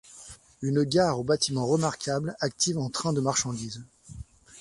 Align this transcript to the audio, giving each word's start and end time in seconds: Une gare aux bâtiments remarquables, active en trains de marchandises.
Une 0.63 0.83
gare 0.83 1.19
aux 1.19 1.23
bâtiments 1.23 1.67
remarquables, 1.67 2.35
active 2.39 2.79
en 2.79 2.89
trains 2.89 3.13
de 3.13 3.21
marchandises. 3.21 3.83